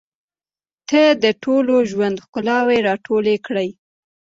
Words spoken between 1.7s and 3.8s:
ژوند ښکلاوې راټولې کړې.